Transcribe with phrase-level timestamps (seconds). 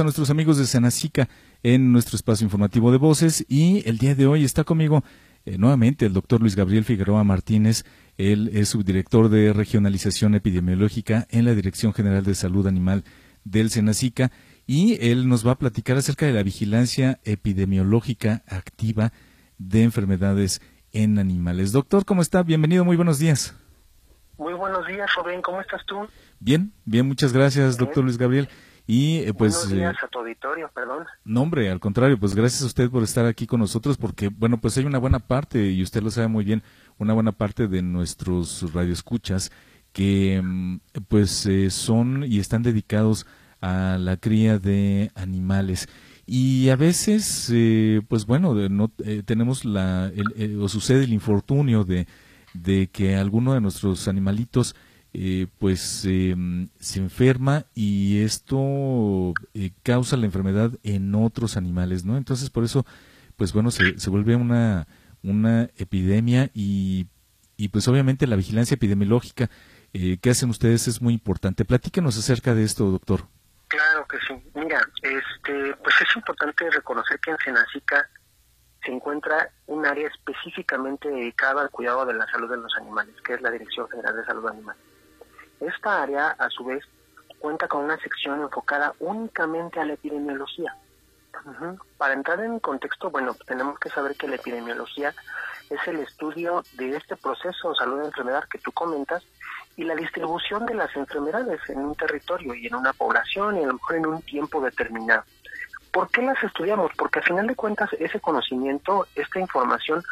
[0.00, 1.28] a nuestros amigos de Senacica
[1.62, 5.04] en nuestro espacio informativo de voces y el día de hoy está conmigo
[5.44, 7.84] eh, nuevamente el doctor Luis Gabriel Figueroa Martínez.
[8.16, 13.04] Él es subdirector de regionalización epidemiológica en la Dirección General de Salud Animal
[13.44, 14.32] del Senacica
[14.66, 19.12] y él nos va a platicar acerca de la vigilancia epidemiológica activa
[19.58, 20.62] de enfermedades
[20.92, 21.70] en animales.
[21.70, 22.42] Doctor, ¿cómo está?
[22.42, 23.54] Bienvenido, muy buenos días.
[24.38, 26.08] Muy buenos días, Rubén, ¿cómo estás tú?
[26.40, 28.48] Bien, bien, muchas gracias, doctor Luis Gabriel.
[28.86, 29.54] Y eh, pues...
[29.54, 31.06] Buenos días a tu auditorio, perdón.
[31.24, 34.58] No, hombre, al contrario, pues gracias a usted por estar aquí con nosotros, porque, bueno,
[34.58, 36.62] pues hay una buena parte, y usted lo sabe muy bien,
[36.98, 39.52] una buena parte de nuestros radioescuchas
[39.92, 43.26] que, mm, pues, eh, son y están dedicados
[43.60, 45.88] a la cría de animales.
[46.26, 48.88] Y a veces, eh, pues bueno, no,
[49.24, 50.10] tenemos la,
[50.60, 52.06] o sucede el infortunio de,
[52.54, 54.74] de que alguno de nuestros animalitos
[55.14, 62.16] eh, pues em, se enferma y esto eh, causa la enfermedad en otros animales, ¿no?
[62.16, 62.86] Entonces por eso,
[63.36, 64.86] pues bueno, se, se vuelve una,
[65.22, 67.06] una epidemia y,
[67.56, 69.50] y pues obviamente la vigilancia epidemiológica
[69.92, 71.66] eh, que hacen ustedes es muy importante.
[71.66, 73.26] Platíquenos acerca de esto, doctor.
[73.68, 74.42] Claro que sí.
[74.54, 78.08] Mira, este, pues es importante reconocer que en Senacica
[78.82, 83.34] se encuentra un área específicamente dedicada al cuidado de la salud de los animales, que
[83.34, 84.76] es la Dirección General de Salud Animal.
[85.62, 86.84] Esta área, a su vez,
[87.38, 90.76] cuenta con una sección enfocada únicamente a la epidemiología.
[91.98, 95.14] Para entrar en contexto, bueno, tenemos que saber que la epidemiología
[95.70, 99.24] es el estudio de este proceso salud-enfermedad que tú comentas
[99.76, 103.66] y la distribución de las enfermedades en un territorio y en una población y a
[103.66, 105.24] lo mejor en un tiempo determinado.
[105.92, 106.90] ¿Por qué las estudiamos?
[106.96, 110.02] Porque al final de cuentas ese conocimiento, esta información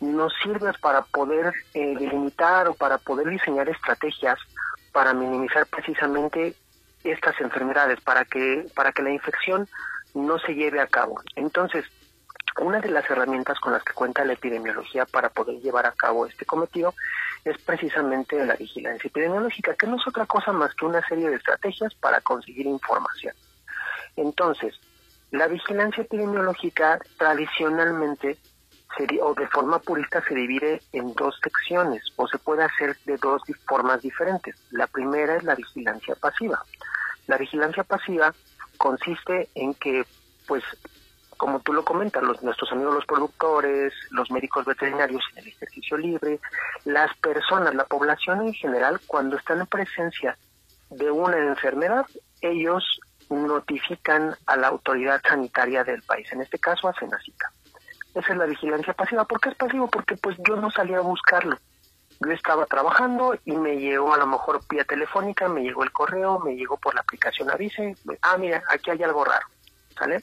[0.00, 4.38] nos sirve para poder eh, delimitar o para poder diseñar estrategias
[4.92, 6.54] para minimizar precisamente
[7.04, 9.68] estas enfermedades, para que, para que la infección
[10.14, 11.20] no se lleve a cabo.
[11.36, 11.84] Entonces,
[12.60, 16.26] una de las herramientas con las que cuenta la epidemiología para poder llevar a cabo
[16.26, 16.94] este cometido
[17.44, 21.36] es precisamente la vigilancia epidemiológica, que no es otra cosa más que una serie de
[21.36, 23.34] estrategias para conseguir información.
[24.16, 24.78] Entonces,
[25.30, 28.36] la vigilancia epidemiológica tradicionalmente
[29.22, 33.42] o de forma purista se divide en dos secciones o se puede hacer de dos
[33.66, 34.56] formas diferentes.
[34.70, 36.62] La primera es la vigilancia pasiva.
[37.26, 38.34] La vigilancia pasiva
[38.76, 40.04] consiste en que,
[40.46, 40.64] pues,
[41.36, 45.96] como tú lo comentas, los, nuestros amigos los productores, los médicos veterinarios en el ejercicio
[45.96, 46.38] libre,
[46.84, 50.36] las personas, la población en general, cuando están en presencia
[50.90, 52.04] de una enfermedad,
[52.42, 52.84] ellos
[53.30, 57.50] notifican a la autoridad sanitaria del país, en este caso a Senacica.
[58.14, 59.24] Esa es la vigilancia pasiva.
[59.24, 59.88] ¿Por qué es pasivo?
[59.88, 61.56] Porque pues yo no salía a buscarlo.
[62.20, 66.38] Yo estaba trabajando y me llegó a lo mejor vía telefónica, me llegó el correo,
[66.40, 67.96] me llegó por la aplicación Avise.
[68.22, 69.46] Ah, mira, aquí hay algo raro.
[69.96, 70.22] ¿Sale?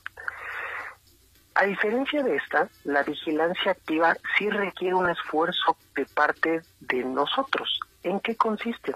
[1.55, 7.79] A diferencia de esta, la vigilancia activa sí requiere un esfuerzo de parte de nosotros.
[8.03, 8.95] ¿En qué consiste?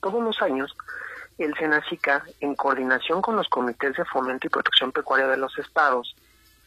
[0.00, 0.74] Todos los años,
[1.36, 6.16] el SENACICA, en coordinación con los comités de fomento y protección pecuaria de los estados,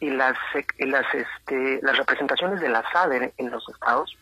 [0.00, 0.36] y las,
[0.78, 4.16] las, este, las representaciones de la SADER en los estados,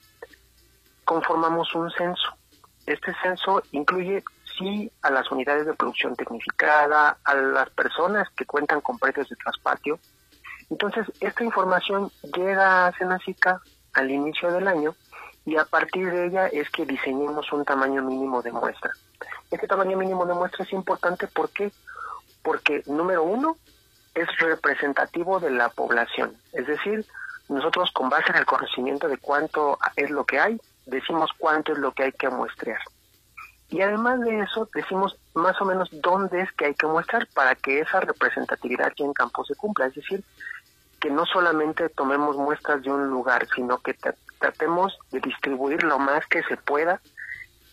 [1.04, 2.36] conformamos un censo.
[2.86, 4.22] Este censo incluye,
[4.58, 9.36] sí, a las unidades de producción tecnificada, a las personas que cuentan con precios de
[9.36, 9.98] traspatio.
[10.70, 13.60] Entonces, esta información llega a Senacica
[13.94, 14.94] al inicio del año
[15.44, 18.90] y a partir de ella es que diseñemos un tamaño mínimo de muestra.
[19.50, 21.70] Este tamaño mínimo de muestra es importante ¿por qué?
[22.44, 23.56] porque, número uno,
[24.14, 26.36] es representativo de la población.
[26.52, 27.04] Es decir,
[27.48, 31.78] nosotros con base en el conocimiento de cuánto es lo que hay, decimos cuánto es
[31.78, 32.80] lo que hay que muestrear.
[33.70, 37.54] Y además de eso, decimos más o menos dónde es que hay que muestrar para
[37.54, 39.86] que esa representatividad aquí en campo se cumpla.
[39.86, 40.22] Es decir,
[41.00, 43.96] que no solamente tomemos muestras de un lugar, sino que
[44.38, 47.00] tratemos de distribuir lo más que se pueda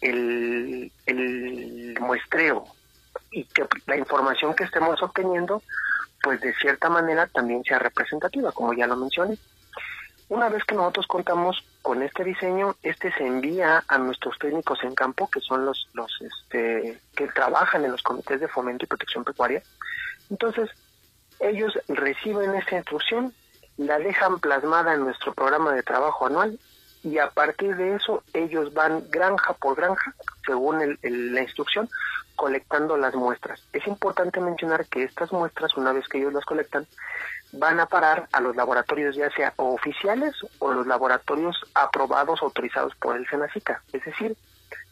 [0.01, 2.65] el, el muestreo
[3.29, 5.61] y que la información que estemos obteniendo
[6.21, 9.37] pues de cierta manera también sea representativa, como ya lo mencioné.
[10.29, 14.95] Una vez que nosotros contamos con este diseño, este se envía a nuestros técnicos en
[14.95, 19.25] campo, que son los, los este, que trabajan en los comités de fomento y protección
[19.25, 19.61] pecuaria.
[20.29, 20.69] Entonces,
[21.41, 23.33] ellos reciben esta instrucción,
[23.75, 26.57] la dejan plasmada en nuestro programa de trabajo anual
[27.03, 30.13] y a partir de eso ellos van granja por granja,
[30.45, 31.89] según la instrucción,
[32.35, 33.63] colectando las muestras.
[33.73, 36.87] Es importante mencionar que estas muestras, una vez que ellos las colectan,
[37.53, 43.15] van a parar a los laboratorios ya sea oficiales o los laboratorios aprobados, autorizados por
[43.17, 43.83] el SENACICA.
[43.91, 44.37] Es decir,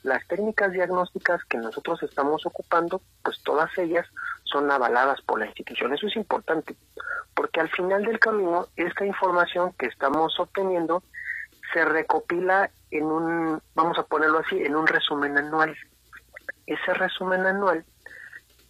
[0.04, 4.06] las técnicas diagnósticas que nosotros estamos ocupando, pues todas ellas
[4.44, 5.94] son avaladas por la institución.
[5.94, 6.76] Eso es importante,
[7.34, 11.04] porque al final del camino, esta información que estamos obteniendo
[11.74, 15.76] se recopila en un, vamos a ponerlo así, en un resumen anual.
[16.66, 17.86] Ese resumen anual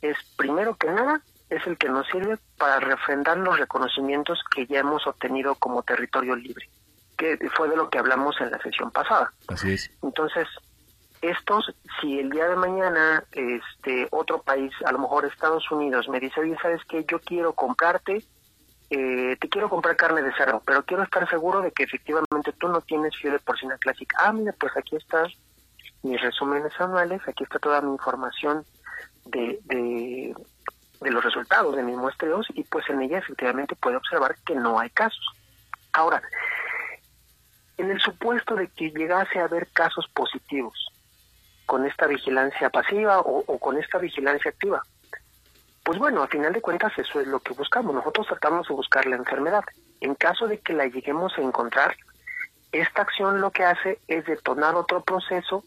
[0.02, 4.80] es, primero que nada, es el que nos sirve para refrendar los reconocimientos que ya
[4.80, 6.70] hemos obtenido como territorio libre,
[7.18, 9.34] que fue de lo que hablamos en la sesión pasada.
[9.48, 9.92] Así es.
[10.04, 10.48] Entonces,
[11.22, 16.20] estos, si el día de mañana este otro país, a lo mejor Estados Unidos, me
[16.20, 17.06] dice, oye, ¿sabes qué?
[17.06, 18.24] Yo quiero comprarte,
[18.90, 22.68] eh, te quiero comprar carne de cerdo, pero quiero estar seguro de que efectivamente tú
[22.68, 24.18] no tienes fiebre porcina clásica.
[24.22, 25.28] Ah, mira, pues aquí están
[26.02, 28.66] mis resúmenes anuales, aquí está toda mi información
[29.26, 30.34] de, de,
[31.02, 34.90] los resultados de mis muestreos y pues en ella efectivamente puede observar que no hay
[34.90, 35.26] casos.
[35.94, 36.22] Ahora,
[37.78, 40.90] en el supuesto de que llegase a haber casos positivos,
[41.70, 44.82] con esta vigilancia pasiva o, con esta vigilancia activa.
[45.90, 47.96] Pues bueno, a final de cuentas eso es lo que buscamos.
[47.96, 49.64] Nosotros tratamos de buscar la enfermedad.
[50.02, 51.98] En caso de que la lleguemos a encontrar,
[52.72, 55.64] esta acción lo que hace es detonar otro proceso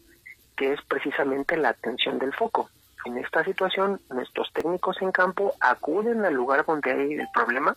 [0.55, 2.69] que es precisamente la atención del foco.
[3.03, 7.75] En esta situación, nuestros técnicos en campo acuden al lugar donde hay el problema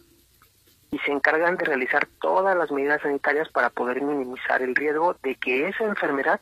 [0.92, 5.34] y se encargan de realizar todas las medidas sanitarias para poder minimizar el riesgo de
[5.34, 6.40] que esa enfermedad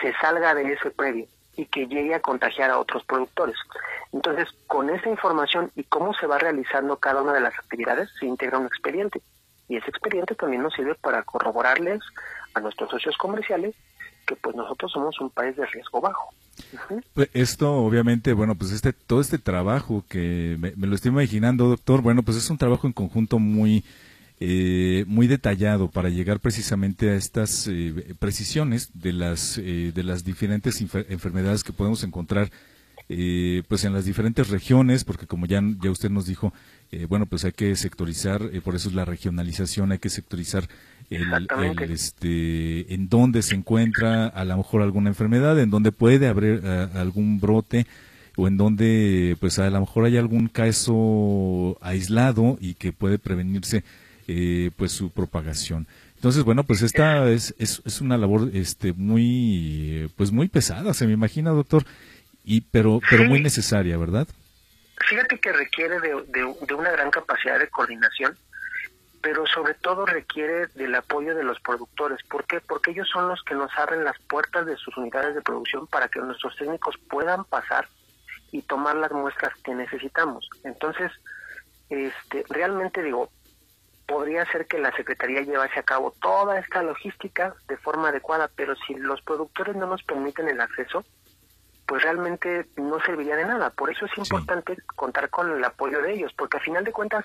[0.00, 1.26] se salga de ese predio
[1.58, 3.56] y que llegue a contagiar a otros productores.
[4.12, 8.26] Entonces, con esa información y cómo se va realizando cada una de las actividades, se
[8.26, 9.22] integra un expediente.
[9.68, 12.00] Y ese expediente también nos sirve para corroborarles
[12.54, 13.74] a nuestros socios comerciales
[14.26, 16.30] que pues nosotros somos un país de riesgo bajo.
[17.14, 22.02] Pues esto, obviamente, bueno, pues este todo este trabajo que me, lo estoy imaginando, doctor,
[22.02, 23.84] bueno, pues es un trabajo en conjunto muy
[24.38, 30.24] eh, muy detallado para llegar precisamente a estas eh, precisiones de las eh, de las
[30.24, 32.50] diferentes enfermedades que podemos encontrar
[33.68, 36.52] pues en las diferentes regiones porque como ya ya usted nos dijo
[37.08, 40.68] bueno pues hay que sectorizar por eso es la regionalización hay que sectorizar
[41.10, 41.48] el,
[41.90, 46.64] este en dónde se encuentra a lo mejor alguna enfermedad en dónde puede haber
[46.94, 47.86] algún brote
[48.36, 53.84] o en donde pues a lo mejor hay algún caso aislado y que puede prevenirse
[54.28, 55.86] eh, pues su propagación.
[56.14, 61.12] Entonces, bueno, pues esta es, es, una labor este muy pues muy pesada, se me
[61.12, 61.84] imagina, doctor,
[62.44, 64.26] y pero pero muy necesaria, ¿verdad?
[65.08, 68.36] Fíjate que requiere de, de, una gran capacidad de coordinación,
[69.20, 72.18] pero sobre todo requiere del apoyo de los productores.
[72.28, 72.60] ¿Por qué?
[72.60, 76.08] Porque ellos son los que nos abren las puertas de sus unidades de producción para
[76.08, 77.88] que nuestros técnicos puedan pasar
[78.52, 80.48] y tomar las muestras que necesitamos.
[80.64, 81.10] Entonces,
[81.88, 83.30] este, realmente digo,
[84.06, 88.74] podría ser que la Secretaría llevase a cabo toda esta logística de forma adecuada, pero
[88.86, 91.04] si los productores no nos permiten el acceso,
[91.86, 93.70] pues realmente no serviría de nada.
[93.70, 97.24] Por eso es importante contar con el apoyo de ellos, porque al final de cuentas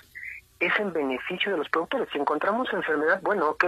[0.60, 2.08] es en beneficio de los productores.
[2.12, 3.64] Si encontramos enfermedad, bueno, ok,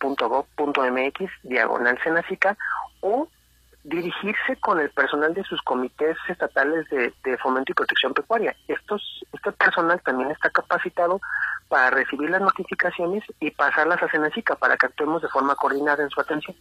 [1.43, 2.55] diagonal Senacica,
[3.01, 3.27] o
[3.83, 8.55] dirigirse con el personal de sus comités estatales de, fomento y protección pecuaria.
[8.67, 11.21] Estos, este personal también está capacitado
[11.69, 16.09] para recibir las notificaciones y pasarlas a Senacica para que actuemos de forma coordinada en
[16.09, 16.55] su atención.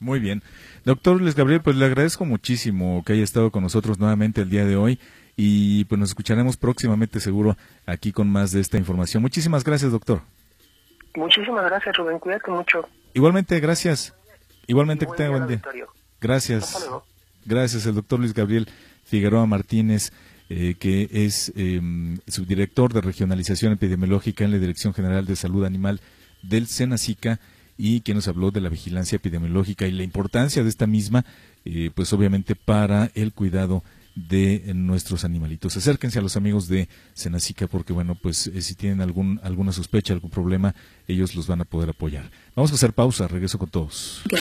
[0.00, 0.42] Muy bien.
[0.84, 4.64] Doctor Luis Gabriel, pues le agradezco muchísimo que haya estado con nosotros nuevamente el día
[4.64, 4.98] de hoy
[5.36, 9.22] y pues nos escucharemos próximamente seguro aquí con más de esta información.
[9.22, 10.22] Muchísimas gracias, doctor.
[11.14, 12.18] Muchísimas gracias, Rubén.
[12.18, 12.88] Cuídate mucho.
[13.14, 14.14] Igualmente, gracias.
[14.66, 15.62] Igualmente que tenga buen día.
[16.20, 16.88] Gracias.
[17.44, 18.68] Gracias, el doctor Luis Gabriel
[19.04, 20.12] Figueroa Martínez.
[20.50, 21.78] Eh, que es eh,
[22.26, 26.00] subdirector de regionalización epidemiológica en la Dirección General de Salud Animal
[26.40, 27.38] del SENACICA
[27.78, 31.24] y que nos habló de la vigilancia epidemiológica y la importancia de esta misma,
[31.64, 33.84] eh, pues obviamente para el cuidado
[34.28, 35.76] de nuestros animalitos.
[35.76, 40.12] Acérquense a los amigos de Senacica porque, bueno, pues eh, si tienen algún, alguna sospecha,
[40.12, 40.74] algún problema,
[41.06, 42.30] ellos los van a poder apoyar.
[42.56, 44.22] Vamos a hacer pausa, regreso con todos.